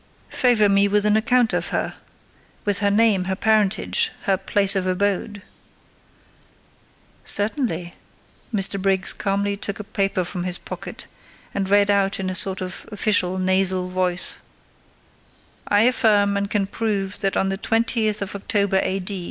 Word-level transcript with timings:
"Favour 0.31 0.67
me 0.67 0.87
with 0.87 1.05
an 1.05 1.15
account 1.15 1.53
of 1.53 1.67
her—with 1.69 2.79
her 2.79 2.89
name, 2.89 3.25
her 3.25 3.35
parentage, 3.35 4.11
her 4.23 4.35
place 4.35 4.75
of 4.75 4.87
abode." 4.87 5.43
"Certainly." 7.23 7.93
Mr. 8.51 8.81
Briggs 8.81 9.13
calmly 9.13 9.55
took 9.55 9.79
a 9.79 9.83
paper 9.83 10.23
from 10.23 10.43
his 10.43 10.57
pocket, 10.57 11.05
and 11.53 11.69
read 11.69 11.91
out 11.91 12.19
in 12.19 12.31
a 12.31 12.33
sort 12.33 12.61
of 12.61 12.89
official, 12.91 13.37
nasal 13.37 13.89
voice:— 13.89 14.39
"'I 15.67 15.81
affirm 15.83 16.35
and 16.35 16.49
can 16.49 16.65
prove 16.65 17.19
that 17.19 17.37
on 17.37 17.49
the 17.49 17.57
20th 17.59 18.23
of 18.23 18.33
October 18.35 18.79
A. 18.81 18.99